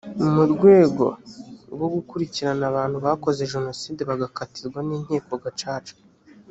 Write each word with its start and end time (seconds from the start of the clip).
mu 0.33 0.43
rwego 0.53 1.05
rwo 1.73 1.87
gukurikirana 1.95 2.63
abantu 2.71 2.97
bakoze 3.05 3.41
jenoside 3.53 4.01
bagakatirwa 4.09 4.79
n 4.87 4.89
inkiko 4.97 5.33
gacaca 5.45 5.95